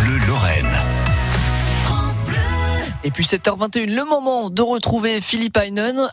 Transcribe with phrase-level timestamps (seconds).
[0.00, 0.70] Bleu Lorraine.
[3.04, 6.08] Et puis 7h21, le moment de retrouver Philippe Heinen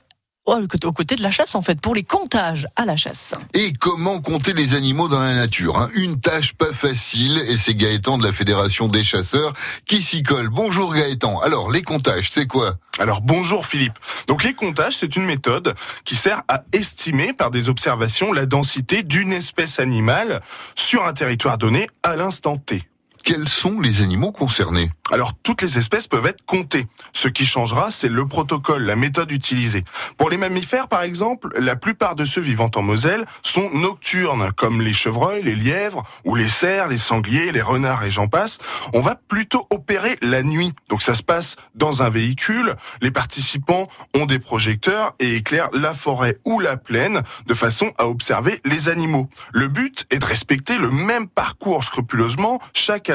[0.45, 3.33] aux côtés de la chasse en fait, pour les comptages à la chasse.
[3.53, 5.89] Et comment compter les animaux dans la nature hein?
[5.95, 9.53] Une tâche pas facile et c'est Gaëtan de la Fédération des chasseurs
[9.85, 10.49] qui s'y colle.
[10.49, 11.39] Bonjour Gaëtan.
[11.39, 12.75] Alors les comptages, c'est quoi?
[12.99, 13.97] Alors bonjour Philippe.
[14.27, 15.73] Donc les comptages, c'est une méthode
[16.03, 20.41] qui sert à estimer par des observations la densité d'une espèce animale
[20.75, 22.83] sur un territoire donné à l'instant T
[23.25, 24.91] quels sont les animaux concernés?
[25.11, 26.87] Alors, toutes les espèces peuvent être comptées.
[27.13, 29.83] Ce qui changera, c'est le protocole, la méthode utilisée.
[30.17, 34.81] Pour les mammifères, par exemple, la plupart de ceux vivant en Moselle sont nocturnes, comme
[34.81, 38.57] les chevreuils, les lièvres, ou les cerfs, les sangliers, les renards et j'en passe.
[38.93, 40.73] On va plutôt opérer la nuit.
[40.89, 42.75] Donc ça se passe dans un véhicule.
[43.01, 48.07] Les participants ont des projecteurs et éclairent la forêt ou la plaine de façon à
[48.07, 49.29] observer les animaux.
[49.53, 53.05] Le but est de respecter le même parcours scrupuleusement chaque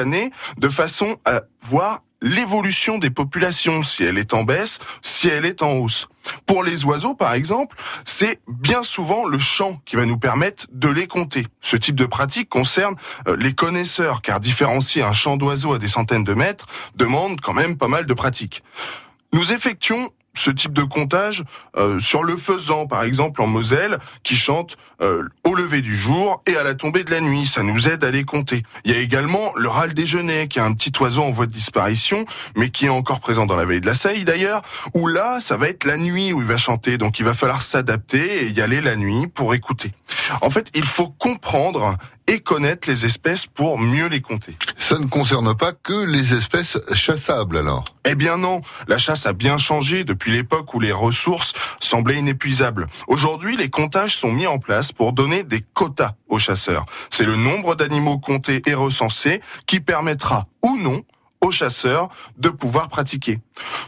[0.57, 1.80] de façon à voir
[2.21, 6.07] l'évolution des populations, si elle est en baisse, si elle est en hausse.
[6.45, 10.89] Pour les oiseaux, par exemple, c'est bien souvent le chant qui va nous permettre de
[10.89, 11.47] les compter.
[11.61, 12.95] Ce type de pratique concerne
[13.27, 17.53] euh, les connaisseurs, car différencier un chant d'oiseau à des centaines de mètres demande quand
[17.53, 18.63] même pas mal de pratique.
[19.33, 21.43] Nous effectuons ce type de comptage
[21.77, 26.41] euh, sur le faisan, par exemple en Moselle, qui chante euh, au lever du jour
[26.47, 27.45] et à la tombée de la nuit.
[27.45, 28.63] Ça nous aide à les compter.
[28.85, 31.51] Il y a également le râle déjeuner, qui est un petit oiseau en voie de
[31.51, 34.61] disparition, mais qui est encore présent dans la vallée de la Seille d'ailleurs,
[34.93, 36.97] où là, ça va être la nuit où il va chanter.
[36.97, 39.91] Donc il va falloir s'adapter et y aller la nuit pour écouter.
[40.41, 44.55] En fait, il faut comprendre et connaître les espèces pour mieux les compter.
[44.91, 49.31] Ça ne concerne pas que les espèces chassables alors Eh bien non, la chasse a
[49.31, 52.87] bien changé depuis l'époque où les ressources semblaient inépuisables.
[53.07, 56.85] Aujourd'hui, les comptages sont mis en place pour donner des quotas aux chasseurs.
[57.09, 61.03] C'est le nombre d'animaux comptés et recensés qui permettra ou non
[61.39, 63.39] aux chasseurs de pouvoir pratiquer.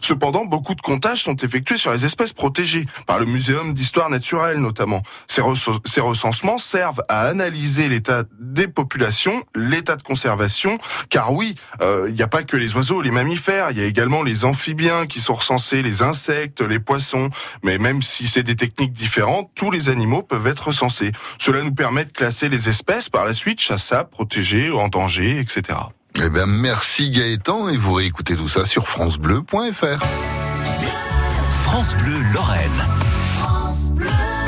[0.03, 4.57] Cependant, beaucoup de comptages sont effectués sur les espèces protégées, par le Muséum d'histoire naturelle
[4.57, 5.01] notamment.
[5.27, 10.77] Ces, recensements servent à analyser l'état des populations, l'état de conservation,
[11.09, 13.85] car oui, euh, il n'y a pas que les oiseaux, les mammifères, il y a
[13.85, 17.29] également les amphibiens qui sont recensés, les insectes, les poissons,
[17.63, 21.13] mais même si c'est des techniques différentes, tous les animaux peuvent être recensés.
[21.39, 25.79] Cela nous permet de classer les espèces par la suite chassables, protégées, en danger, etc.
[26.21, 29.99] Eh bien, merci Gaëtan et vous réécoutez tout ça sur francebleu.fr.
[31.65, 33.12] France Bleu Lorraine.